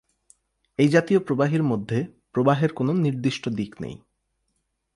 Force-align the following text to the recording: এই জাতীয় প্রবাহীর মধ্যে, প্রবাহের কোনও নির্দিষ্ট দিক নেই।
এই 0.79 0.89
জাতীয় 0.89 1.19
প্রবাহীর 1.19 1.63
মধ্যে, 1.63 2.05
প্রবাহের 2.31 2.73
কোনও 2.73 2.93
নির্দিষ্ট 2.93 3.49
দিক 3.49 3.81
নেই। 3.81 3.95